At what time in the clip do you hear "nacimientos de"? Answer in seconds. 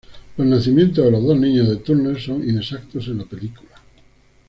0.47-1.11